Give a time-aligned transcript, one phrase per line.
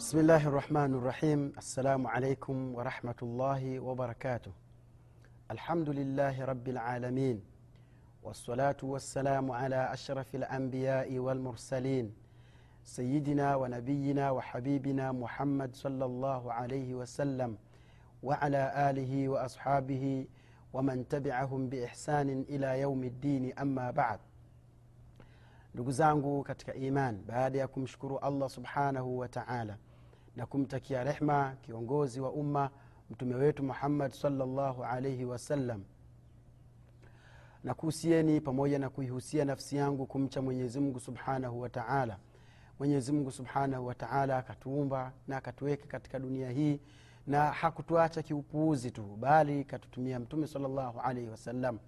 [0.00, 4.52] بسم الله الرحمن الرحيم السلام عليكم ورحمة الله وبركاته
[5.50, 7.42] الحمد لله رب العالمين
[8.22, 12.14] والصلاة والسلام على أشرف الأنبياء والمرسلين
[12.84, 17.58] سيدنا ونبينا وحبيبنا محمد صلى الله عليه وسلم
[18.22, 20.26] وعلى آله وأصحابه
[20.72, 24.18] ومن تبعهم بإحسان إلى يوم الدين أما بعد
[25.74, 29.76] ndugu zangu katika iman baada ya kumshukuru allah subhanahu wa taala
[30.40, 32.70] na kumtakia rehma kiongozi wa umma
[33.10, 35.84] mtume wetu muhammad salllahu alaihi wasallam
[37.64, 42.18] na kuhusieni pamoja na kuihusia nafsi yangu kumcha mwenyezimngu subhanahu wa taala.
[42.78, 46.80] Mwenyezimngu subhanahu wa taala akatuumba na akatuweka katika dunia hii
[47.26, 51.78] na hakutuacha kiupuuzi tu bali katutumia mtume salllahu alaihi wasallam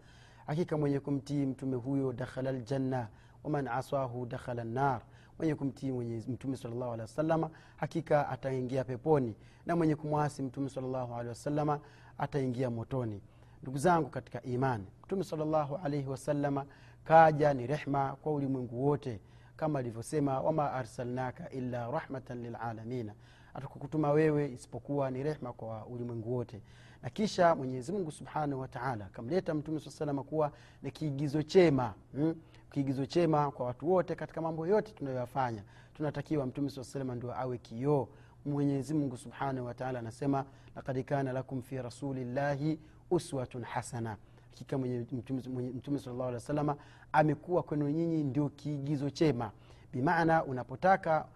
[0.46, 3.08] hakika mwenye kumtii mtume huyo dakhala ljanna
[3.44, 5.02] waman asahu dakhala nar
[5.38, 5.92] mwenye kumtii
[6.28, 9.34] mtume salllahu alehi wasalama hakika ataingia peponi.
[9.66, 11.80] Na mwenye kumwasi mtume salllahu alehi wasalama
[12.18, 13.20] ataingia motoni.
[13.62, 16.66] Ndugu zangu katika imani mtume salllahu alaihi wasalama
[17.04, 19.20] kaja ni rehma kwa ulimwengu wote.
[19.56, 23.14] Kama alivyosema wama arsalnaka illa rahmatan lilalamina
[23.54, 26.60] atakukutuma wewe isipokuwa ni rehma kwa ulimwengu wote.
[27.02, 32.34] Na kisha mwenyezimungu subhanahu wataala akamleta mtume saa salama kuwa ni kiigizo chema hmm?
[32.72, 35.62] Kiigizo chema kwa watu wote katika mambo yote tunayoyafanya.
[35.94, 38.08] Tunatakiwa mtume saa salama ndio awe kioo.
[38.46, 40.44] Mwenyezimungu subhanahu wataala anasema
[40.76, 42.78] lakad kana lakum fi rasulillahi
[43.10, 44.16] uswatun hasana.
[44.50, 46.76] Hakika mtume salllahu alehi wa salama
[47.12, 49.50] amekuwa kwenu nyinyi ndio kiigizo chema.
[49.92, 51.26] Bimaana unapotaka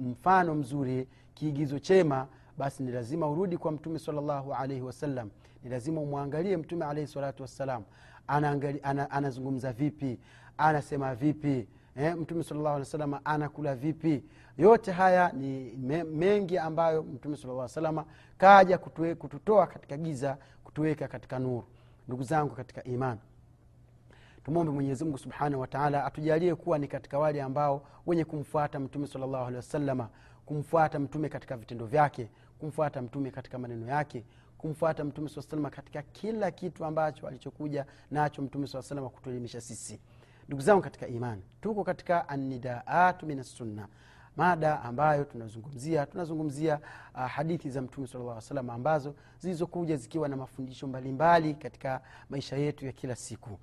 [0.00, 2.26] mfano mzuri kiigizo chema
[2.58, 5.30] basi ni lazima urudi kwa mtume salllahu alaihi wasallam
[5.62, 7.82] ni lazima umwangalie mtume alaihi salatu wassalam.
[8.26, 10.18] Anazungumza ana, ana vipi
[10.58, 11.68] anasema vipi?
[11.96, 14.24] Eh, mtume salllahu alih salama anakula vipi?
[14.58, 18.04] Yote haya ni me, mengi ambayo mtume salllah salama
[18.38, 18.78] kaja
[19.18, 21.64] kututoa katika giza kutuweka katika nuru.
[22.08, 23.20] Ndugu zangu katika imani
[24.44, 29.56] tumwombe mwenyezimungu subhanahu wataala atujalie kuwa ni katika wale ambao wenye kumfuata mtume salllahu alehi
[29.56, 30.08] wasalama
[30.46, 34.24] kumfuata mtume katika vitendo vyake kumfuata mtume katika maneno yake
[34.58, 40.00] kumfuata mtume saa salama katika kila kitu ambacho alichokuja nacho mtume saa salama kutuelimisha sisi
[40.50, 43.88] ndugu zangu katika imani tuko katika anidaatu min assunna
[44.36, 46.80] mada ambayo tunazungumzia tunazungumzia
[47.14, 48.06] uh, hadithi za mtume
[48.40, 52.00] sala ambazo zilizokuja zikiwa na mafundisho mbalimbali katika
[52.30, 53.58] maisha yetu ya kila siku.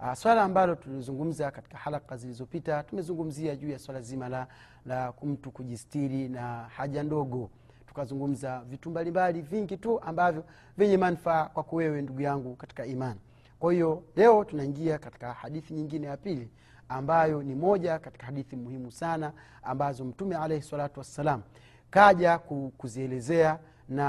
[0.00, 4.46] Uh, swala ambalo tulizungumza katika halaka zilizopita tumezungumzia juu ya swala zima la,
[4.86, 7.50] la mtu kujistiri na haja ndogo.
[7.86, 10.44] Tukazungumza vitu mbalimbali vingi tu ambavyo
[10.78, 13.20] vyenye manufaa kwako wewe ndugu yangu katika imani
[13.60, 16.50] kwa hiyo leo tunaingia katika hadithi nyingine ya pili
[16.88, 19.32] ambayo ni moja katika hadithi muhimu sana
[19.62, 21.42] ambazo mtume alaihi salatu wassalam
[21.90, 22.38] kaja
[22.78, 24.08] kuzielezea na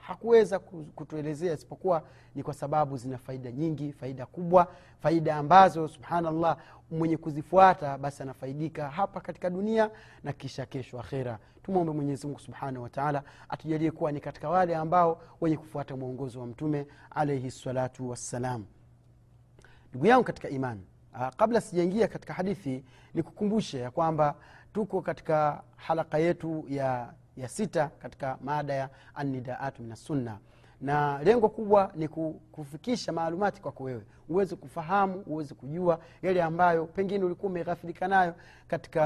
[0.00, 0.58] hakuweza
[0.94, 2.02] kutuelezea isipokuwa
[2.34, 4.66] ni kwa sababu zina faida nyingi faida kubwa
[5.00, 6.56] faida ambazo subhanallah
[6.90, 9.90] mwenye kuzifuata basi anafaidika hapa katika dunia
[10.24, 11.38] na kisha kesho akhera.
[11.62, 16.86] Tumwombe mwenyezimungu subhanahu wataala atujalie kuwa ni katika wale ambao wenye kufuata mwongozo wa mtume
[17.10, 18.64] alaihi salatu wassalam
[19.90, 22.84] ndugu yangu katika imani uh, kabla sijaingia katika hadithi
[23.14, 24.34] ni kukumbushe ya kwamba
[24.72, 30.38] tuko katika halaka yetu ya, ya sita katika mada ya anidaatu min assunna
[30.80, 32.08] na lengo kubwa ni
[32.52, 34.02] kufikisha maalumati kwako wewe.
[34.28, 38.34] Uweze kufahamu uweze kujua yale ambayo pengine ulikuwa umeghafirika nayo
[38.68, 39.02] katika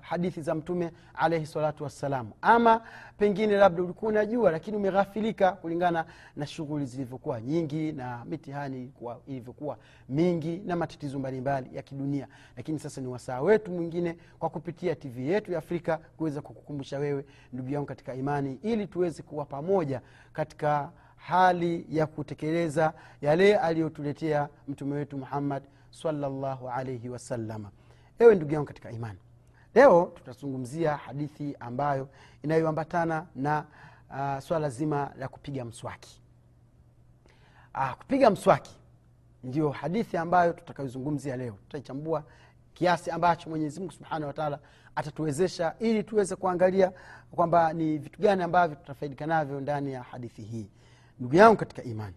[0.00, 2.30] hadithi za mtume alaihi salatu wassalam.
[2.42, 2.80] Ama
[3.22, 6.04] pengine labda ulikuwa unajua lakini umeghafilika kulingana
[6.36, 8.92] na shughuli zilivyokuwa nyingi na mitihani
[9.26, 9.78] ilivyokuwa
[10.08, 12.28] mingi na matatizo mbalimbali ya kidunia.
[12.56, 17.24] Lakini sasa ni wasaa wetu mwingine kwa kupitia tv yetu ya afrika kuweza kukukumbusha wewe
[17.52, 20.00] ndugu yangu katika imani ili tuweze kuwa pamoja
[20.32, 27.70] katika hali ya kutekeleza yale aliyotuletea mtume wetu muhammad salllahu alaihi wasalama
[28.18, 29.18] ewe ndugu yangu katika imani
[29.74, 32.08] leo tutazungumzia hadithi ambayo
[32.42, 33.64] inayoambatana na
[34.10, 36.20] uh, swala zima la kupiga mswaki.
[37.74, 38.76] Uh, kupiga mswaki
[39.44, 41.52] ndio hadithi ambayo tutakayozungumzia leo.
[41.52, 42.24] Tutaichambua
[42.74, 44.58] kiasi ambacho mwenyezimungu subhanahu wataala
[44.96, 46.92] atatuwezesha ili tuweze kuangalia
[47.30, 50.70] kwamba ni vitu gani ambavyo tutafaidika navyo ndani ya hadithi hii.
[51.18, 52.14] Ndugu yangu katika imani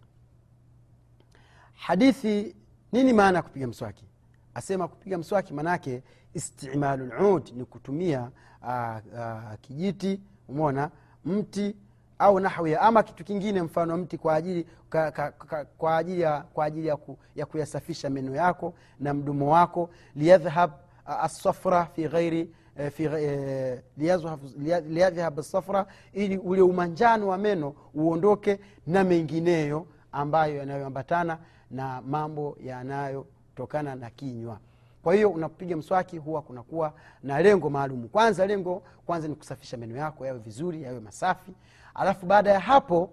[1.75, 2.55] hadithi
[2.91, 4.05] nini maana ya kupiga mswaki?
[4.53, 6.03] Asema kupiga mswaki maanaake
[6.35, 8.29] istimalu lud ni kutumia
[8.63, 10.91] aa, aa, kijiti umona
[11.25, 11.75] mti
[12.19, 16.41] au nahwia ama kitu kingine mfano mti kwa ajili, ka, ka, ka, kwa ajili, ya,
[16.53, 20.71] kwa ajili ya, ku, ya kuyasafisha meno yako na mdomo wako liyadhhab
[21.05, 23.81] asafra fi ghairi eh, eh,
[24.87, 31.37] liyadhhab safra ili ule umanjano wa meno uondoke na mengineyo ambayo yanayoambatana
[31.71, 34.59] na mambo yanayotokana na kinywa
[35.05, 36.93] kwa hiyo unapiga mswaki huwa kunakuwa
[37.23, 38.07] na lengo maalum.
[38.07, 41.51] Kwanza lengo kwanza ni kusafisha meno yako yawe vizuri yawe masafi.
[41.95, 43.09] Alafu baada ya hapo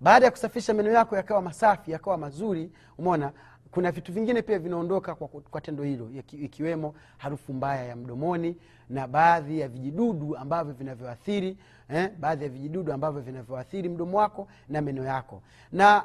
[0.00, 3.32] baada ya kusafisha meno yako yakawa masafi yakawa mazuri umona
[3.70, 8.56] kuna vitu vingine pia vinaondoka kwa, kwa tendo hilo ikiwemo harufu mbaya ya mdomoni
[8.88, 11.58] na baadhi ya vijidudu ambavyo vinavyoathiri
[11.88, 15.42] eh, baadhi ya vijidudu ambavyo vinavyoathiri mdomo wako na meno yako.
[15.72, 16.04] Na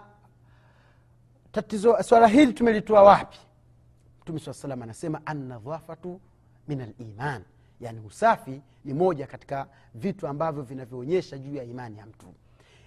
[1.51, 3.39] tatizo swala hili tumelitoa wapi
[4.23, 6.21] mtume saa salam anasema annadhafatu
[6.67, 7.41] min aliman
[7.79, 12.25] yani usafi ni moja katika vitu ambavyo vinavyoonyesha juu ya imani ya mtu.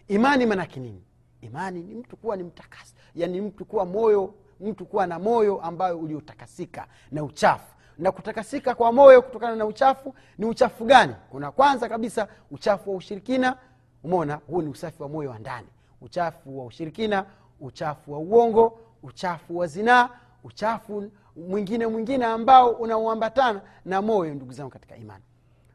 [0.09, 1.03] Imani manake nini?
[1.41, 5.99] Imani ni mtu kuwa ni mtakasi yani mtu kuwa moyo mtu kuwa na moyo ambayo
[5.99, 7.75] uliotakasika na uchafu.
[7.99, 11.15] Na kutakasika kwa moyo kutokana na uchafu ni uchafu gani?
[11.31, 13.57] Kuna kwanza kabisa uchafu wa ushirikina.
[14.05, 15.67] Umona huu ni usafi wa moyo wa ndani.
[16.01, 17.27] Uchafu wa ushirikina
[17.61, 20.11] uchafu wa uongo uchafu wa zinaa
[20.47, 25.25] uchafu mwingine mwingine ambao unauambatana na moyo ndugu zangu katika imani.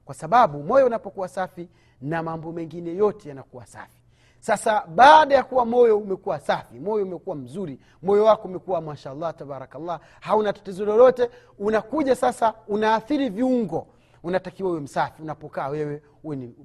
[0.06, 1.69] Kwa sababu moyo unapokuwa safi
[2.01, 3.97] na mambo mengine yote yanakuwa safi.
[4.39, 10.00] Sasa baada ya kuwa moyo umekuwa safi moyo umekuwa mzuri moyo wako umekuwa mashallah tabarakallah
[10.19, 11.29] hauna tatizo lolote
[11.59, 13.88] unakuja sasa unaathiri viungo.
[14.24, 16.01] Unatakiwa uwe msafi unapokaa wewe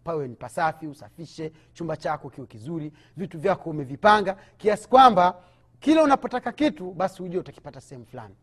[0.04, 5.34] pawe ni pasafi usafishe chumba chako kiwe kizuri vitu vyako umevipanga kiasi kwamba
[5.80, 8.34] kila unapotaka kitu basi ujue utakipata sehemu fulani.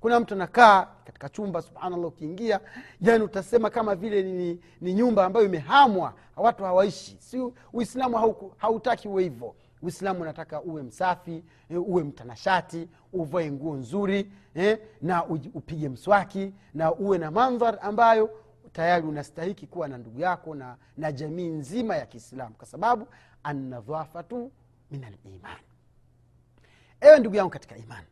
[0.00, 2.60] Kuna mtu anakaa katika chumba subhanallah ukiingia
[3.00, 7.16] yani utasema kama vile ni, ni nyumba ambayo imehamwa watu hawaishi.
[7.20, 9.54] Si uislamu hautaki uwe hivyo.
[9.82, 17.18] Uislamu unataka uwe msafi uwe mtanashati uvae nguo nzuri eh, na upige mswaki na uwe
[17.18, 18.30] na mandhar ambayo
[18.72, 22.54] tayari unastahiki kuwa na ndugu yako na, na jamii nzima ya kiislamu.
[22.54, 23.06] Kwa sababu
[23.42, 24.52] annadhafatu
[24.90, 25.56] min aliman
[27.00, 28.06] ewe ndugu yangu katika imani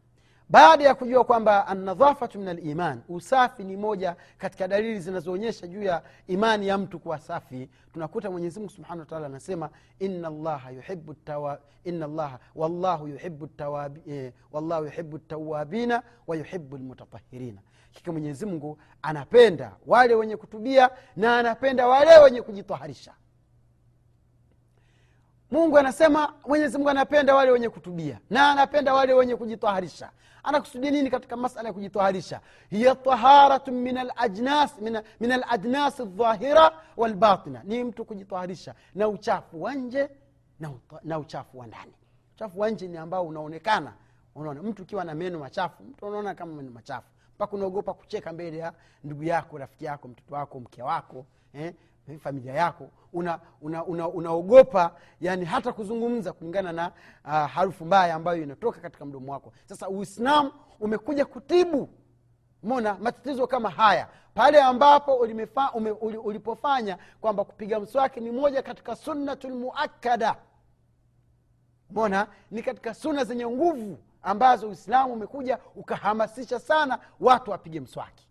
[0.48, 6.02] baada ya kujua kwamba anadhafatu min aliman usafi ni moja katika dalili zinazoonyesha juu ya
[6.26, 9.70] imani ya mtu kuwa safi tunakuta mwenyezimungu subhanahu wataala anasema
[10.30, 11.60] llaha yuhibu tawa,
[12.54, 13.44] wallahu yuhibu
[14.06, 14.32] eh,
[15.28, 17.60] tawabina wa yuhibu lmutatahirina
[17.96, 23.14] hakika mwenyezimngu anapenda wale wenye kutubia na anapenda wale wenye kujitaharisha
[25.56, 30.10] mungu anasema mwenyezi mungu anapenda wale wenye kutubia na anapenda wale wenye kujitaharisha
[30.42, 34.74] anakusudia nini katika masala ya kujitaharisha hiya taharatu min alajnas
[35.20, 37.60] min aladnas aldhahira walbatina.
[37.64, 40.08] Ni mtu kujitaharisha na uchafu wa nje
[40.60, 40.70] na,
[41.02, 41.92] na uchafu wa ndani.
[42.36, 43.92] Uchafu wa nje ni ambao unaonekana.
[44.34, 47.08] Unaona mtu ukiwa na meno machafu mtu unaona kama meno machafu.
[47.34, 48.72] Mpaka unaogopa kucheka mbele ya
[49.04, 51.74] ndugu yako rafiki yako mtoto wako mke wako eh?
[52.20, 56.92] Familia yako unaogopa una, una, una yani hata kuzungumza kulingana na
[57.24, 59.52] uh, harufu mbaya ambayo inatoka katika mdomo wako.
[59.64, 61.88] Sasa uislamu umekuja kutibu
[62.62, 64.08] mona matatizo kama haya.
[64.34, 70.36] Pale ambapo ulimefa, ume, ulipofanya kwamba kupiga mswaki ni moja katika sunnatu lmuakada
[71.90, 78.26] mona ni katika sunna zenye nguvu ambazo uislamu umekuja ukahamasisha sana watu wapige mswaki.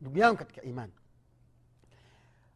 [0.00, 0.92] Ndugu yangu katika imani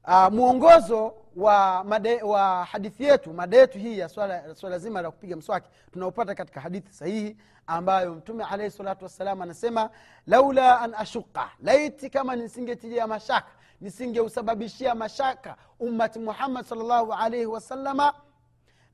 [0.04, 5.10] uh, mwongozo wa made, wa hadithi yetu mada yetu hii ya swala, swala zima la
[5.10, 7.36] kupiga mswaki tunaopata katika hadithi sahihi
[7.66, 9.90] ambayo mtume alaihi salatu wassalam anasema
[10.26, 13.48] laula an ashuqa laiti kama nisingetilia mashaka
[13.80, 18.14] nisingeusababishia mashaka ummati muhammad salllahu alaihi wasalama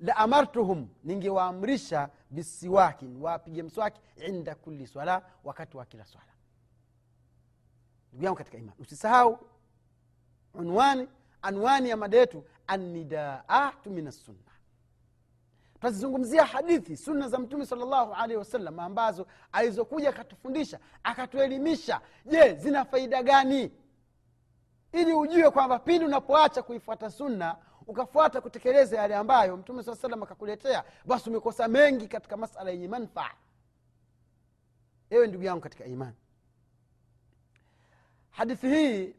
[0.01, 6.27] la amartuhum ningewaamrisha bisiwakin wapige mswaki inda kulli swala wakati wa kila swala.
[8.13, 9.39] Ndugu yangu katika imani usisahau
[10.59, 11.09] unwani
[11.43, 14.41] anwani ya mada yetu annidaatu min assunna
[15.75, 22.01] tutazizungumzia hadithi sunna za mtume salllahu alaihi wasallam ambazo alizokuja akatufundisha akatuelimisha.
[22.27, 23.73] Je zina faida gani?
[24.93, 30.85] Ili ujue kwamba pindi unapoacha kuifuata sunna ukafuata kutekeleza yale ambayo mtume saa salam akakuletea
[31.05, 33.31] basi umekosa mengi katika masala yenye manfaa.
[35.11, 36.17] Ewe ndugu yangu katika imani.
[38.31, 39.15] Hadithi hii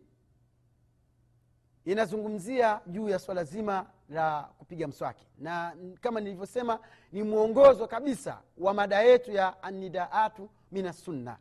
[1.92, 5.28] inazungumzia juu ya swala zima la kupiga mswaki.
[5.38, 6.80] Na kama nilivyosema
[7.12, 11.38] ni mwongozo kabisa wa mada yetu ya anidaatu min assunna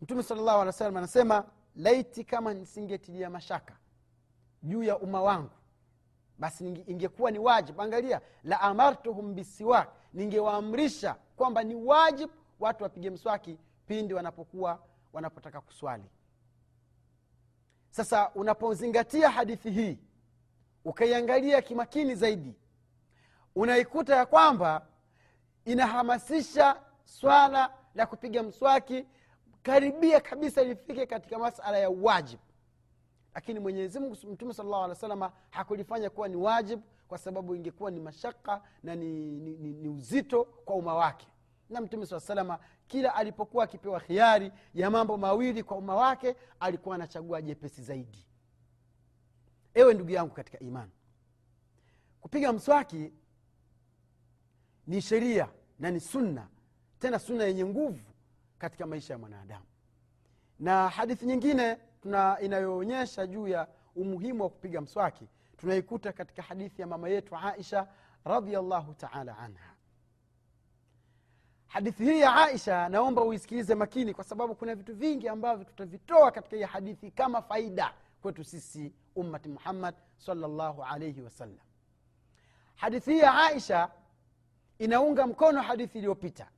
[0.00, 1.44] mtume salllahu llahu alih wa sallam anasema
[1.76, 3.76] laiti kama nisingetilia mashaka
[4.62, 5.50] juu ya umma wangu
[6.38, 7.80] basi ingekuwa ni wajib.
[7.80, 16.04] Angalia la amartuhum bisiwak ningewaamrisha kwamba ni wajibu watu wapige mswaki pindi wanapokuwa wanapotaka kuswali
[17.94, 19.98] sasa unapozingatia hadithi hii
[20.84, 22.54] ukaiangalia kimakini zaidi
[23.54, 24.86] unaikuta ya kwamba
[25.64, 29.06] inahamasisha swala la kupiga mswaki
[29.62, 32.42] karibia kabisa lifike katika masala ya uwajibu
[33.34, 37.90] lakini mwenyezi mungu mtume sala llahu alih salama hakulifanya kuwa ni wajibu kwa sababu ingekuwa
[37.90, 41.26] ni mashaka na ni, ni, ni, ni uzito kwa umma wake
[41.70, 46.94] na mtume saa salama kila alipokuwa akipewa khiari ya mambo mawili kwa umma wake alikuwa
[46.94, 48.26] anachagua jepesi zaidi.
[49.74, 50.92] Ewe ndugu yangu katika imani
[52.20, 53.12] kupiga mswaki
[54.86, 56.48] ni sheria na ni sunna
[56.98, 58.00] tena sunna yenye nguvu
[58.58, 59.64] katika maisha ya mwanadamu.
[60.58, 66.86] Na hadithi nyingine tuna inayoonyesha juu ya umuhimu wa kupiga mswaki tunaikuta katika hadithi ya
[66.86, 67.88] mama yetu aisha
[68.24, 69.73] radiallahu taala anha
[71.74, 76.56] hadithi hii ya aisha naomba uisikilize makini kwa sababu kuna vitu vingi ambavyo tutavitoa katika
[76.56, 81.58] hii hadithi kama faida kwetu sisi ummati muhammad salllahu alaihi wasallam
[82.74, 83.88] hadithi hii ya aisha
[84.78, 86.48] inaunga mkono hadithi iliyopita.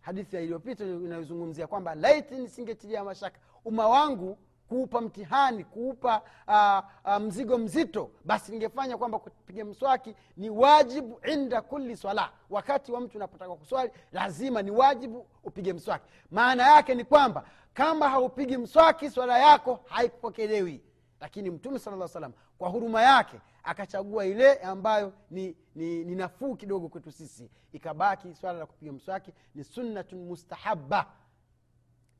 [0.00, 7.58] Hadithi iliyopita inayozungumzia kwamba laiti nisingetilia mashaka umma wangu kuupa mtihani kuupa uh, uh, mzigo
[7.58, 12.30] mzito basi ningefanya kwamba kupiga mswaki ni wajibu inda kulli swala.
[12.50, 16.04] Wakati wa mtu unapotaka kuswali lazima ni wajibu upige mswaki.
[16.30, 17.44] Maana yake ni kwamba
[17.74, 20.82] kama haupigi mswaki swala yako haipokelewi
[21.20, 26.54] lakini mtume sala lla salam kwa huruma yake akachagua ile ambayo ni, ni, ni nafuu
[26.56, 27.50] kidogo kwetu sisi.
[27.72, 31.06] Ikabaki swala la kupiga mswaki ni sunnatun mustahaba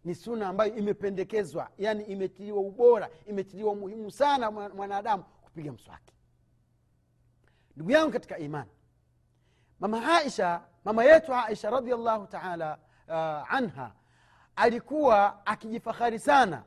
[0.09, 6.13] ni suna ambayo imependekezwa yani imetiliwa ubora imetiliwa umuhimu sana mwanadamu kupiga mswaki.
[7.77, 8.71] Ndugu yangu katika imani
[9.81, 13.93] mama aisha mama yetu aisha radiallahu taala uh, anha
[14.57, 16.63] alikuwa akijifahari sana.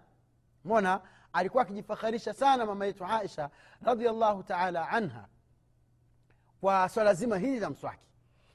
[0.63, 1.01] Mona
[1.33, 3.49] alikuwa akijifaharisha sana mama yetu aisha
[3.81, 5.27] radiallahu taala anha
[6.61, 8.10] kwa swala zima hili la mswaki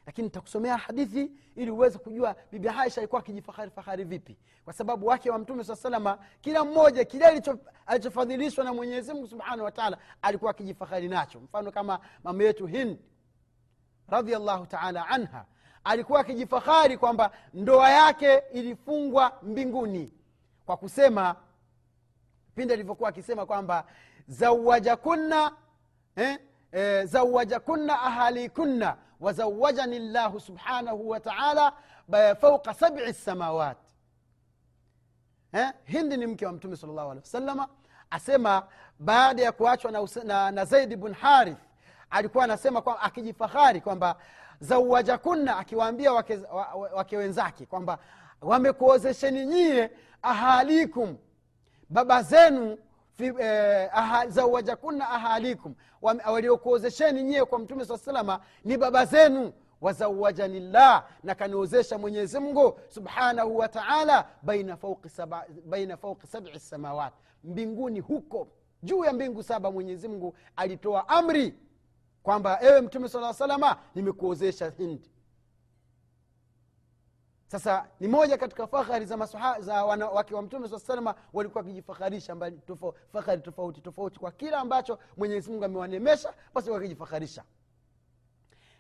[0.06, 4.36] lakini nitakusomea hadithi ili uweze kujua bibi aisha alikuwa akijifahari fahari vipi.
[4.64, 7.42] Kwa sababu wake wa mtume saa salama kila mmoja kile
[7.86, 11.40] alichofadhilishwa na mwenyezi mungu subhanahu wa alikuwa akijifahari nacho.
[11.40, 12.98] Mfano kama mama yetu hind
[14.08, 15.44] radiallahu taala anha
[15.84, 20.12] alikuwa akijifahari kwamba ndoa yake ilifungwa mbinguni.
[20.66, 21.36] Kwa kusema
[22.54, 23.84] pindi alivyokuwa akisema kwamba
[24.28, 25.52] zawajakunna
[26.16, 26.38] eh,
[26.72, 31.72] eh, zawajakunna ahalikunna wazawajani llahu subhanahu wataala
[32.40, 33.76] fauqa sabi samawat
[35.52, 37.68] eh, hindi ni mke wa mtume sal llahu alehi wasalama
[38.10, 38.66] asema
[38.98, 41.58] baada ya kuachwa na, na, na zaidi bn harith
[42.10, 44.16] alikuwa anasema kwa, akijifahari kwamba
[44.60, 46.38] zawajakunna akiwaambia wake,
[46.92, 47.98] wake wenzake kwamba
[48.40, 49.90] wamekuozesheni nyie
[50.22, 51.16] ahalikum
[51.88, 52.78] baba zenu
[53.24, 53.90] eh,
[54.28, 55.74] zawajakunna ahalikum.
[56.02, 59.52] Waliokuozesheni nyie kwa mtume saa salama ni baba zenu.
[59.80, 62.40] Wazawajani llah na kaniozesha mwenyezi
[62.88, 67.12] subhanahu wa taala baina fauqi sabi samawat.
[67.44, 68.48] Mbinguni huko
[68.82, 71.54] juu ya mbingu saba mwenyezi mungu alitoa amri
[72.22, 75.10] kwamba ewe mtume saa salama nimekuozesha hindi
[77.46, 82.36] sasa ni moja katika fahari za, masuha, za wanawake wa mtume saa salama walikuwa wakijifakharisha
[82.66, 87.42] tofo, fahari tofauti tofauti kwa kila ambacho mwenyezi mungu amewanemesha basi wakijifaharisha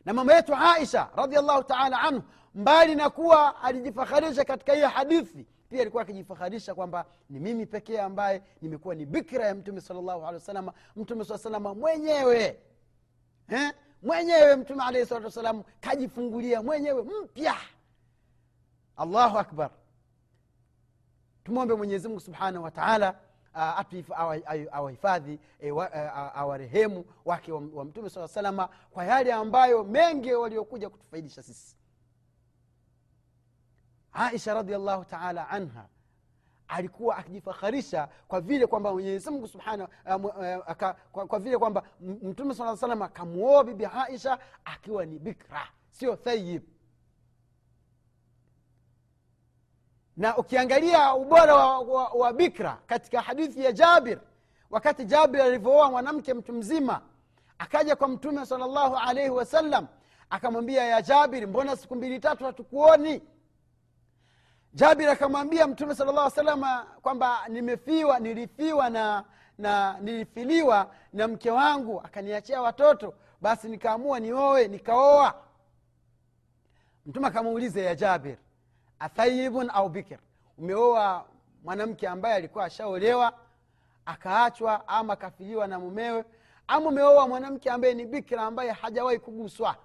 [0.04, 2.22] na mama yetu aisha radiallahu taala anhu
[2.54, 8.42] mbali na kuwa alijifaharisha katika hiyo hadithi pia alikuwa akijifaharisha kwamba ni mimi pekee ambaye
[8.62, 12.58] nimekuwa ni bikra ya mtume salllahu alehi wasalama mtume saa salama mwenyewe.
[13.48, 13.72] Eh?
[14.02, 17.54] mwenyewe mtume alaihi salatu wassalam kajifungulia mwenyewe mpya
[18.96, 19.70] allahu akbar.
[21.44, 23.18] Tumwombe mwenyezimungu subhanahu wa taala
[24.72, 25.40] awahifadhi
[26.34, 31.76] awarehemu wake wa, mtume saa salama kwa yale ambayo mengi waliokuja kutufaidisha sisi.
[34.12, 35.88] Aisha radiallahu taala anha
[36.68, 38.92] alikuwa akijifakharisha kwa vile kwamba
[41.12, 46.62] kwa, kwa vile kwamba mtume saa salam akamuoa bibi aisha akiwa ni bikra sio thayib
[50.16, 54.18] na ukiangalia ubora wa, wa, wa bikra katika hadithi ya jabir
[54.70, 57.00] wakati jabir alivyooa mwanamke mtu mzima
[57.58, 59.86] akaja kwa mtume salllahu alaihi wasallam
[60.30, 63.22] akamwambia ya jabir mbona siku mbili tatu hatukuoni?
[64.74, 69.24] Jabir akamwambia mtume sala llah salama kwamba nimefiwa nilifiwa na
[69.58, 75.34] na nilifiliwa na mke wangu akaniachia watoto basi nikaamua nioe nikaoa.
[77.06, 78.36] Mtume akamuuliza ya jabir
[78.98, 80.18] athayibun au bikir
[80.58, 81.26] umeoa
[81.64, 83.32] mwanamke ambaye alikuwa ashaolewa
[84.06, 86.24] akaachwa ama akafiliwa na mumewe
[86.66, 89.76] ama umeoa mwanamke ambaye ni bikira ambaye hajawahi kuguswa.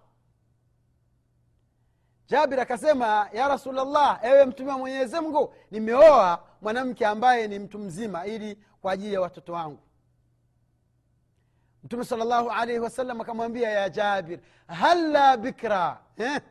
[2.27, 5.15] Jabir akasema ya rasulllah ewe mtume wa mwenyezi
[5.71, 9.79] nimeoa mwanamke ambaye ni mtu mzima ili kwa ajili ya watoto wangu.
[11.83, 16.41] Mtume salllahu alaihi wasallam akamwambia ya jabir halla bikra eh?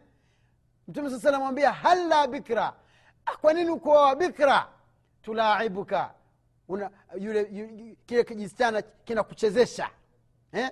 [0.91, 2.73] Mtume saa salam mwambia halla bikra.
[3.27, 4.67] Ah, kwa nini ukuoa bikra?
[5.23, 6.15] Tulaibuka
[6.69, 9.91] una yule, yule kile kijisichana kinakuchezesha
[10.53, 10.71] eh?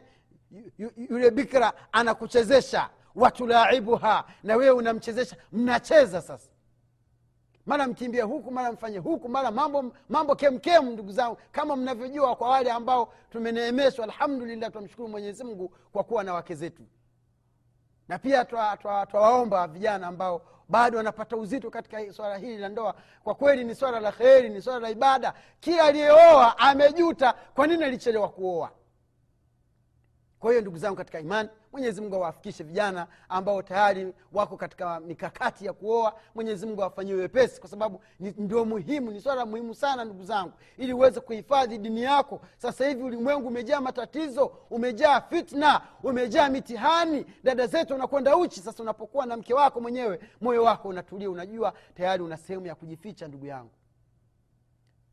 [0.51, 2.91] Yu- yu- yule bikra anakuchezesha.
[3.15, 5.37] Watulaibuha na wewe unamchezesha.
[5.53, 6.49] Mnacheza sasa.
[7.67, 12.49] Mara mkimbie huku mara mfanye huku mara mambo mambo kemkem ndugu zangu kama mnavyojua kwa
[12.49, 16.83] wale ambao tumeneemeshwa alhamdulillah tunamshukuru mwenyezi mungu kwa kuwa na wake zetu
[18.09, 22.95] na pia twawaomba vijana ambao bado wanapata uzito katika swala hili la ndoa.
[23.25, 25.35] Kwa kweli ni swala la kheri ni swala la ibada.
[25.61, 28.71] Kila aliyeoa amejuta kwa nini alichelewa kuoa.
[30.39, 35.67] Kwa hiyo ndugu zangu katika imani mwenyezi mungu awafikishe vijana ambao tayari wako katika mikakati
[35.67, 36.15] ya kuoa.
[36.35, 40.93] Mwenyezi mungu awafanyie wepesi kwa sababu ndio muhimu ni swala muhimu sana ndugu zangu ili
[40.93, 42.41] uweze kuhifadhi dini yako.
[42.57, 47.27] Sasa hivi ulimwengu umejaa matatizo umejaa fitna umejaa mitihani.
[47.45, 48.61] Dada zetu unakwenda uchi.
[48.61, 53.29] Sasa unapokuwa na mke wako mwenyewe moyo wako unatulia unajua tayari una sehemu ya kujificha
[53.29, 53.71] ndugu yangu.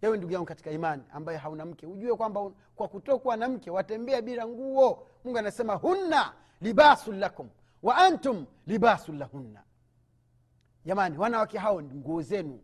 [0.01, 4.21] Ewe ndugu yangu katika imani ambaye hauna mke ujue kwamba kwa kutokuwa na mke watembea
[4.21, 5.07] bila nguo.
[5.23, 6.33] Mungu anasema hunna
[6.69, 7.49] libasun lakum
[7.83, 9.63] wa antum libasun lahunna.
[10.85, 12.59] Jamani wanawake hao ni nguo zenu.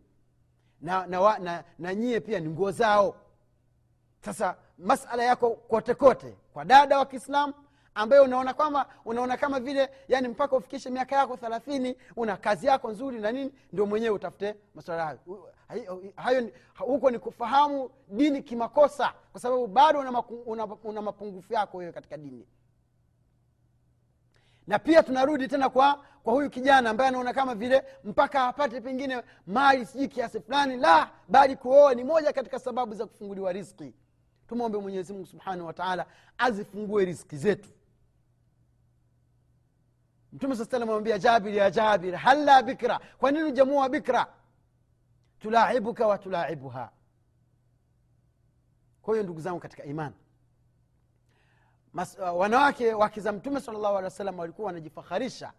[0.80, 3.16] Na, na, wa- na, na nyie pia ni nguo zao.
[4.24, 7.54] Sasa masala yako kote kote kwa dada wa kiislamu
[7.94, 12.90] ambayo unaona kwamba unaona kama vile yani mpaka ufikishe miaka yako thelathini una kazi yako
[12.90, 15.18] nzuri na nini ndio mwenyewe utafute maswala hayo.
[16.16, 21.92] Hayo- huko ni kufahamu dini kimakosa kwa sababu bado una, una, una mapungufu yako wewe
[21.92, 22.46] katika dini
[24.66, 29.22] na pia tunarudi tena kwa kwa huyu kijana ambaye anaona kama vile mpaka apate pengine
[29.46, 33.94] mali sijui kiasi fulani la bali kuoa ni moja katika sababu za kufunguliwa riski
[34.48, 36.06] tumwombe mwenyezimungu subhanahu wataala
[36.38, 37.68] azifungue riski zetu.
[40.32, 43.00] Mtume saa salam amwambia jabir ya jabir halla bikra?
[43.18, 44.26] Kwa nini ujamuoa bikra?
[45.38, 46.90] Tulaibuka wa tulaibuha
[49.02, 50.14] kwa hiyo ndugu zangu katika imani
[51.92, 55.52] Mas, uh, wanawake wake za mtume salllahu alehi wa sallam walikuwa wanajifaharisha.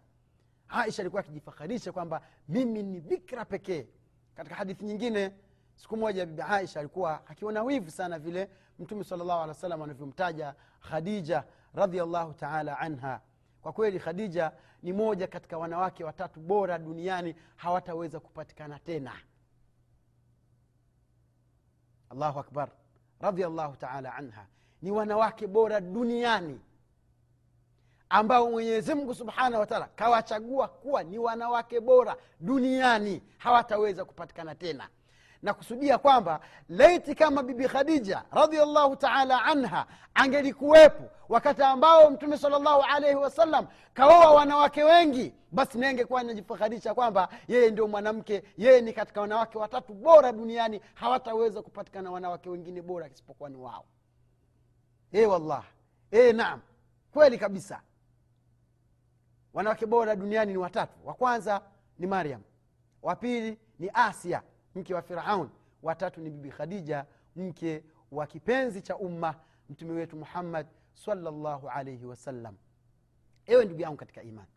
[0.68, 3.86] Aisha alikuwa akijifaharisha kwamba mimi ni bikra pekee.
[4.34, 5.32] Katika hadithi nyingine
[5.74, 10.54] siku moja bibi aisha alikuwa akiona wivu sana vile mtume salllahu alehi wa sallam anavyomtaja
[10.90, 11.44] khadija
[11.74, 13.20] radiallahu taala anha.
[13.62, 19.12] Kwa kweli khadija ni moja katika wanawake watatu bora duniani hawataweza kupatikana tena.
[22.10, 22.68] Allahu akbar
[23.20, 24.46] radiallahu taala anha
[24.84, 26.60] ni wanawake bora duniani
[28.08, 34.88] ambao mwenyezi mungu subhanahu wataala kawachagua kuwa ni wanawake bora duniani hawataweza kupatikana tena.
[35.42, 42.82] Na kusudia kwamba laiti kama bibi khadija radiallahu taala anha angelikuwepo wakati ambao mtume salllahu
[42.82, 49.20] alaihi wasallam kaoa wanawake wengi basi nengekuwa najifakharisha kwamba yeye ndio mwanamke yeye ni katika
[49.20, 53.84] wanawake watatu bora duniani hawataweza kupatikana wanawake wengine bora isipokuwa ni wao
[55.14, 55.64] e wallah
[56.10, 56.60] e naam.
[57.12, 57.82] Kweli kabisa.
[59.52, 61.06] Wanawake bora duniani ni watatu.
[61.06, 61.62] Wa kwanza
[61.98, 62.42] ni mariam.
[63.02, 64.42] Wa pili ni asia
[64.74, 65.48] mke wa firaun.
[65.82, 69.34] Watatu ni bibi khadija mke wa kipenzi cha umma
[69.70, 72.56] mtume wetu muhammad salllahu alaihi wasallam
[73.46, 74.48] ewe ndugu yangu katika imani.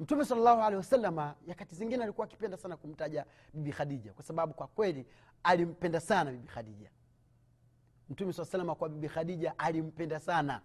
[0.00, 4.66] Mtume salllahu alehi wasalama nyakati zingine alikuwa akipenda sana kumtaja bibi khadija kwa sababu kwa
[4.66, 5.06] kweli
[5.42, 6.90] alimpenda sana bibi khadija
[8.10, 10.60] mtume saa salama kwa bibi khadija alimpenda sana.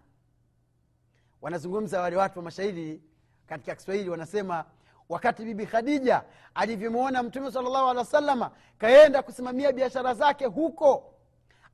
[1.42, 3.02] Wanazungumza wale watu wa mashairi
[3.46, 4.64] katika kiswahili wanasema
[5.08, 6.24] wakati bibi khadija
[6.54, 11.14] alivyomwona mtume salllahu alehi wasalama kaenda kusimamia biashara zake huko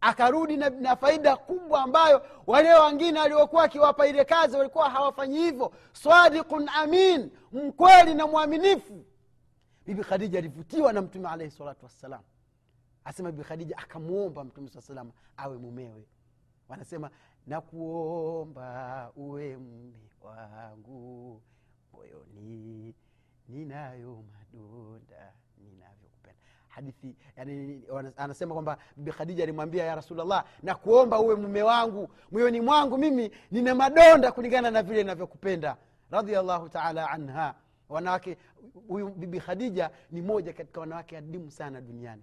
[0.00, 5.72] akarudi na, na faida kubwa ambayo wale wengine aliokuwa akiwapa ile kazi walikuwa hawafanyi hivyo.
[5.92, 9.04] Sadiqun amin mkweli na mwaminifu.
[9.86, 12.20] Bibi khadija alivutiwa na mtume alaihi salatu wassalam
[13.06, 16.06] asema bibi khadija akamwomba mtume saa salama awe mumewe.
[16.68, 17.10] Wanasema
[17.46, 21.42] nakuomba uwe mme wangu.
[21.92, 22.94] Moyoni
[23.48, 26.38] ninayo madonda ninavyokupenda.
[26.68, 27.82] Hadithi yani,
[28.16, 32.08] anasema kwamba bibi khadija alimwambia ya rasulllah nakuomba uwe mume wangu.
[32.32, 35.76] Moyoni mwangu mimi nina madonda kulingana na vile navyokupenda
[36.10, 37.54] radiallahu taala anha.
[37.88, 38.36] Wanawake
[38.88, 42.22] huyu bibi khadija ni moja katika wanawake adimu sana duniani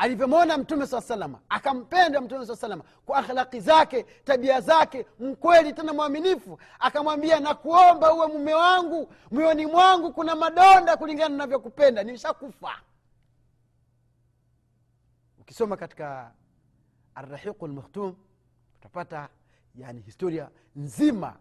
[0.00, 5.92] alivyomwona mtume saa salama akampenda mtume saa salama kwa akhlaki zake tabia zake mkweli tena
[5.92, 6.58] mwaminifu.
[6.78, 12.80] Akamwambia nakuomba uwe mume wangu moyoni mwangu kuna madonda kulingana navyokupenda nimeshakufa.
[15.40, 16.32] Ukisoma katika
[17.14, 18.14] arrahiqu lmakhtum
[18.78, 19.28] utapata
[19.74, 21.36] yani historia nzima.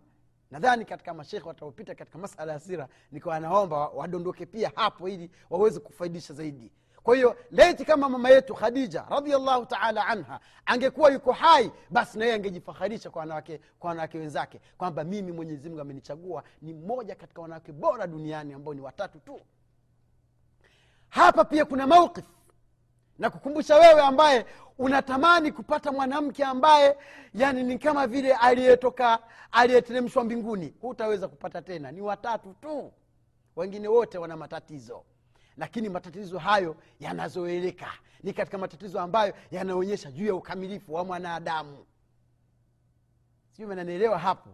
[0.51, 5.79] Nadhani katika mashekhe wataopita katika masala ya sira nikiwa anaomba wadondoke pia hapo ili waweze
[5.79, 6.71] kufaidisha zaidi
[7.03, 12.33] kwa hiyo leti kama mama yetu khadija radiallahu taala anha angekuwa yuko hai basi naye
[12.33, 18.07] angejifaharisha kwa wanawake kwa wanawake wenzake kwamba mimi mwenyezimungu amenichagua ni mmoja katika wanawake bora
[18.07, 19.39] duniani ambao ni watatu tu.
[21.09, 22.25] Hapa pia kuna mauqif
[23.19, 24.45] na kukumbusha wewe ambaye
[24.77, 26.97] unatamani kupata mwanamke ambaye
[27.33, 29.19] yani ni kama vile aliyetoka
[29.51, 31.91] aliyeteremshwa mbinguni hutaweza kupata tena.
[31.91, 32.91] Ni watatu tu.
[33.55, 35.03] Wengine wote wana matatizo
[35.59, 37.87] lakini matatizo hayo yanazoeleka
[38.23, 41.85] ni katika matatizo ambayo yanaonyesha juu ya ukamilifu wa mwanadamu.
[43.51, 44.49] Sijui hapo?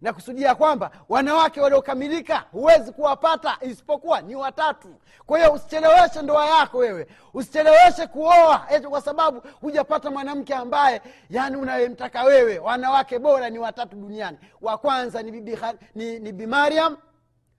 [0.00, 4.94] Na kusudia kwamba wanawake waliokamilika huwezi kuwapata isipokuwa ni watatu.
[5.26, 7.06] Kwa hiyo usicheleweshe ndoa yako wewe.
[7.34, 12.58] Usicheleweshe kuoa eti kwa sababu hujapata mwanamke ambaye yani unayemtaka wewe.
[12.58, 14.38] Wanawake bora ni watatu duniani.
[14.60, 15.58] Wa kwanza ni bibi,
[15.94, 16.96] ni, ni bi mariam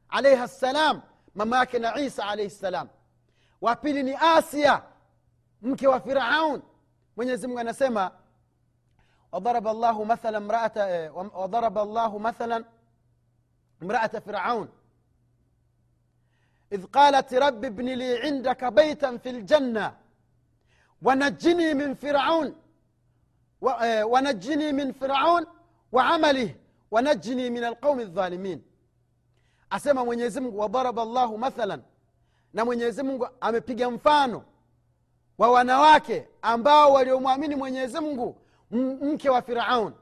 [0.10, 1.02] alaihi ssalam
[1.36, 2.88] mama yake na isa alaihi ssalam
[3.62, 4.82] wa pili ni asia
[5.62, 6.62] mke wa firaun
[7.18, 8.12] mwenyezi anasema
[9.34, 10.78] وضرب الله مثلا امرأة
[11.42, 12.66] وضرب الله مثلا
[13.84, 14.70] امرأة فرعون.
[16.72, 19.98] إذ قالت رب ابن لي عندك بيتا في الجنة.
[21.02, 22.56] ونجني من فرعون.
[24.12, 25.46] ونجني من فرعون
[25.92, 26.56] وعمله.
[26.92, 28.62] ونجني من القوم الظالمين.
[29.74, 31.82] Asema mwenyezi mungu wadaraba llahu mathalan.
[32.54, 34.44] Na mwenyezi mungu amepiga mfano
[35.38, 38.36] wa wanawake ambao waliomwamini mwenyezi mungu
[39.02, 39.94] mke wa firaun.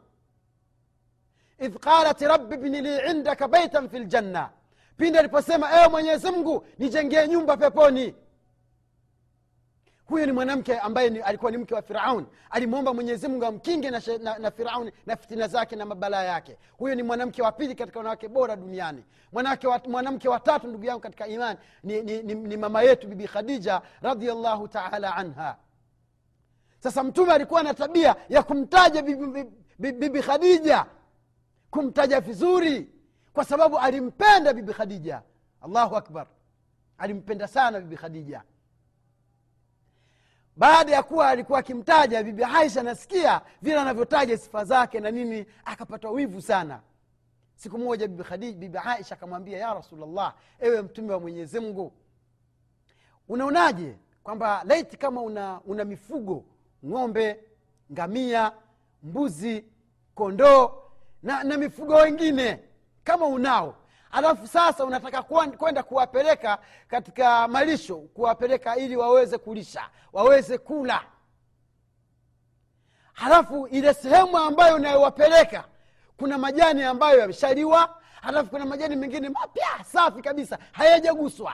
[1.60, 4.49] Idh qalat rabi bni li indaka baitan fi ljanna
[4.97, 8.15] pindi aliposema ewe mwenyezi mungu nijengee nyumba peponi
[10.12, 12.26] huyo ni mwanamke ambaye ni, alikuwa ni mke wa firaun.
[12.50, 16.58] Alimwomba mwenyezimungu amkinge na, na, na firauni na fitina zake na mabalaa yake.
[16.78, 19.04] Huyu ni mwanamke wa pili katika wanawake bora duniani.
[19.32, 23.28] Mwanamke wa, mwanamke wa ndugu yangu katika imani ni, ni, ni, ni mama yetu bibi
[23.28, 25.56] khadija radiallahu taala anha.
[26.80, 29.28] Sasa mtume alikuwa na tabia ya kumtaja bibi,
[29.80, 30.86] bibi, bibi khadija
[31.69, 32.89] kumtaja vizuri
[33.34, 35.21] kwa sababu alimpenda bibi khadija.
[35.62, 36.28] Allahu akbar.
[36.97, 38.41] Alimpenda sana bibi khadija
[40.62, 46.10] baada ya kuwa alikuwa akimtaja bibi aisha nasikia vile anavyotaja sifa zake na nini akapata
[46.10, 46.82] wivu sana.
[47.56, 51.93] Siku moja bibi bibi aisha akamwambia ya rasulllah ewe mtume wa mwenyezi mungu
[53.30, 56.45] unaonaje kwamba laiti kama una, una mifugo
[56.86, 57.39] ng'ombe
[57.91, 58.52] ngamia
[59.04, 59.65] mbuzi
[60.15, 60.71] kondoo
[61.24, 62.60] na, na mifugo wengine
[63.04, 63.76] kama unao
[64.12, 65.21] alafu sasa unataka
[65.58, 71.02] kwenda kuwapeleka katika malisho kuwapeleka ili waweze kulisha waweze kula.
[73.13, 75.63] Halafu ile sehemu ambayo unayowapeleka
[76.17, 81.54] kuna majani ambayo yameshaliwa halafu kuna majani mengine mapya safi kabisa hayajaguswa.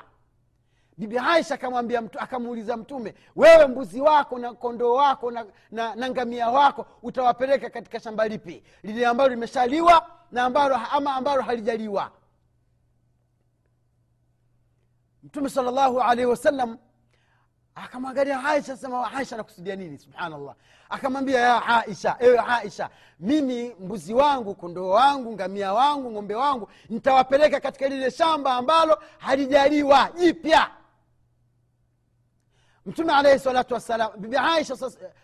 [0.97, 6.09] Bibi aisha akamwambia mtu akamuuliza mtume wewe mbuzi wako na kondoo wako na, na, na
[6.09, 8.63] ngamia wako utawapeleka katika shamba lipi?
[8.83, 12.11] Lile ambalo limeshaliwa na ambalo ama ambalo halijaliwa
[15.23, 16.77] mtume salllahu alaihi wasallam
[17.75, 19.97] akamwangalia aisha sema aisha anakusudia nini?
[19.97, 20.55] Subhanallah.
[20.89, 27.59] Akamwambia ya aisha ewe aisha mimi mbuzi wangu kondoo wangu ngamia wangu ng'ombe wangu nitawapeleka
[27.59, 30.69] katika lile shamba ambalo halijaliwa jipya
[32.87, 34.75] mtume alaihi salatu wassalam bibi aisha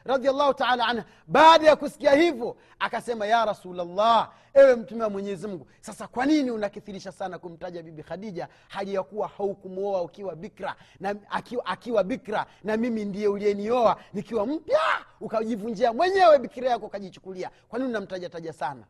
[0.05, 5.67] radiallahu taala anha baada ya kusikia hivyo akasema ya rasulllah ewe mtume wa mwenyezi mungu
[5.81, 8.47] sasa kwa nini unakithirisha sana kumtaja bibi khadija?
[8.67, 13.97] Hali ya kuwa haukumwoa ukiwa bikra na akiwa, akiwa bikra na mimi ndiye uliyenioa.
[14.13, 14.79] Nikiwa mpya
[15.21, 17.51] ukajivunjia mwenyewe bikira yako ukajichukulia.
[17.69, 18.83] Kwa nini unamtajataja sana?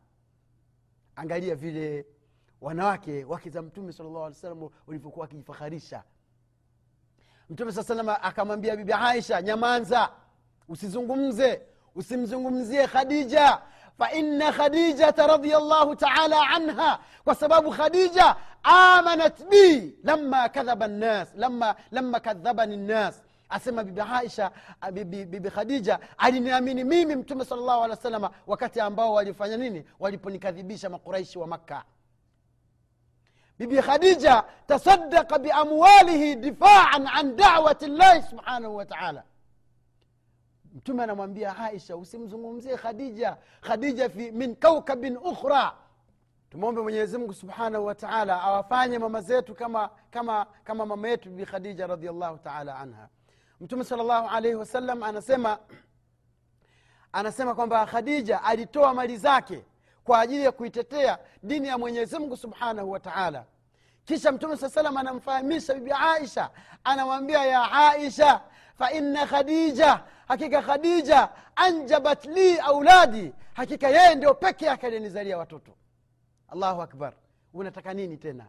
[1.16, 2.06] Angalia vile
[2.60, 6.02] wanawake wake za mtume salllah alih salam walivyokuwa wakijifaharisha
[7.50, 10.08] mtume saa salama akamwambia bibi aisha nyamanza
[10.68, 11.60] usizungumze
[11.94, 13.58] usimzungumzie khadija.
[13.98, 22.20] Faina khadijata radiallahu taala anha kwa sababu khadija amanat bi lama kadhaba nnas lama, lama
[22.20, 24.50] kadhabani nnas asema bibi aisha
[24.92, 29.84] bibi, bibi khadija aliniamini mimi mtume sal llahu alehi wa salama wakati ambao walifanya nini?
[30.00, 31.84] Waliponikadhibisha makuraishi wa makka
[33.58, 39.22] bibi khadija tasadaka biamwalihi difaan an dawati llahi subhanahu wataala
[40.74, 43.36] mtume anamwambia aisha usimzungumzie khadija.
[43.60, 45.72] Khadija fi min kaukabin ukhra.
[46.50, 52.38] Tumwombe mwenyezimngu subhanahu wataala awafanye mama zetu kama kama kama mama yetu bibi khadija radiallahu
[52.38, 53.08] taala anha.
[53.60, 55.58] Mtume sal llahu alaihi wasallam anasema
[57.12, 59.64] anasema kwamba khadija alitoa mali zake
[60.04, 63.44] kwa ajili ya kuitetea dini ya mwenyezimngu subhanahu wa taala.
[64.04, 66.50] Kisha mtume saa salam anamfahamisha bibi aisha
[66.84, 68.40] anamwambia ya aisha
[68.78, 75.72] faina khadija hakika khadija anjabat li auladi hakika yeye ndio peke yake aliyenizalia watoto.
[76.48, 77.12] Allahu akbar.
[77.54, 78.46] Unataka nini tena?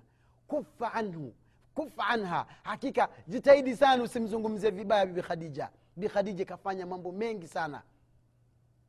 [0.47, 1.33] Kufa anhu
[1.73, 2.45] kufa anha.
[2.63, 5.69] Hakika jitahidi sana usimzungumzie vibaya bibi khadija.
[5.95, 7.81] Bi khadija ikafanya mambo mengi sana.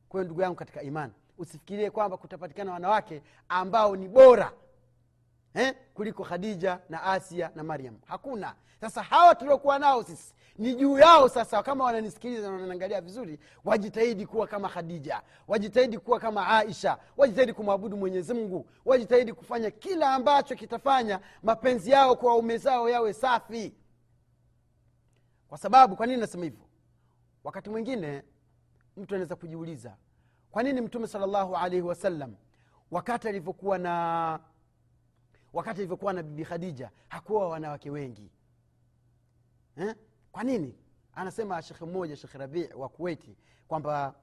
[0.09, 4.51] Kwayo ndugu yangu katika imani usifikirie kwamba kutapatikana wanawake ambao ni bora
[5.53, 7.95] eh, kuliko khadija na asia na mariam.
[8.05, 8.55] Hakuna.
[8.81, 14.25] Sasa hawa tuliokuwa nao sisi ni juu yao sasa kama wananisikiliza na wananiangalia vizuri wajitahidi
[14.25, 20.55] kuwa kama khadija wajitahidi kuwa kama aisha wajitahidi kumwabudu mwenyezi mungu wajitahidi kufanya kila ambacho
[20.55, 23.73] kitafanya mapenzi yao kwa waume zao yawe safi.
[25.47, 26.65] Kwa sababu kwa nini nasema hivyo?
[27.43, 28.23] Wakati mwingine
[28.97, 29.95] mtu anaweza kujiuliza
[30.57, 32.35] kwa nini mtume salllahu alaihi wasallam
[32.91, 34.39] wakati alivyokuwa na
[35.53, 38.31] wakati alivyokuwa na bibi khadija hakuwa wanawake wengi?
[39.75, 39.95] Eh?
[40.31, 40.75] kwa nini?
[41.13, 44.15] Anasema shekhe mmoja shekhe rabii wa kuweti kwamba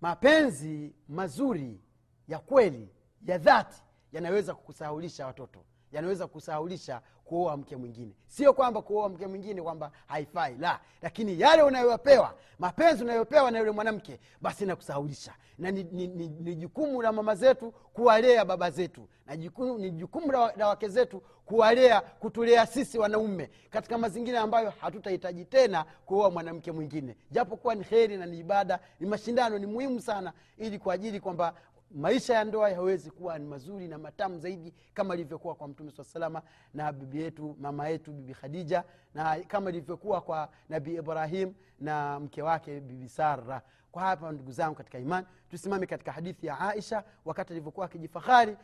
[0.00, 1.80] mapenzi mazuri
[2.28, 2.88] ya kweli
[3.26, 8.12] ya dhati yanaweza kukusahulisha watoto yanaweza kusahulisha kuoa mke mwingine.
[8.26, 10.80] Sio kwamba kuoa mke mwingine kwamba haifai la.
[11.02, 15.34] Lakini yale unayopewa mapenzi unayopewa na yule mwanamke basi inakusahulisha.
[15.58, 19.08] Na ni, ni, ni, ni jukumu la mama zetu kuwalea baba zetu.
[19.26, 24.70] Na jukumu, ni jukumu la, la wake zetu kuwalea kutulea sisi wanaume katika mazingira ambayo
[24.80, 27.16] hatutahitaji tena kuoa mwanamke mwingine.
[27.30, 31.54] Japokuwa ni heri na ni ibada ni mashindano ni muhimu sana ili kwa ajili kwamba
[31.90, 36.04] maisha ya ndoa yawezi kuwa ni mazuri na matamu zaidi kama ilivyokuwa kwa mtume saa
[36.04, 36.42] salama
[36.74, 42.42] na bibi yetu mama yetu bibi khadija na kama ilivyokuwa kwa nabii ibrahim na mke
[42.42, 47.52] wake bibi sara kwa hapa ndugu zangu katika imani tusimame katika hadithi ya aisha wakati
[47.52, 48.56] alivyokuwa akijifahari.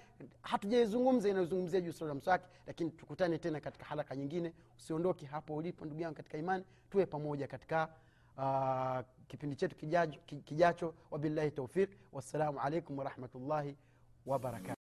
[0.43, 4.53] Hatujaizungumza inayozungumzia juu sura mswaki lakini tukutane tena katika haraka nyingine.
[4.79, 7.89] Usiondoke hapo ulipo ndugu yangu katika imani tuwe pamoja katika
[8.39, 9.77] uh, kipindi chetu
[10.45, 13.77] kijacho wabillahi taufiq wassalamu alaikum warahmatullahi
[14.27, 14.82] wabarakatu